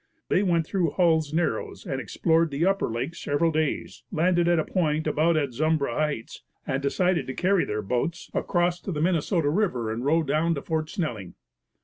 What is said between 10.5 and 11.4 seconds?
to Fort Snelling.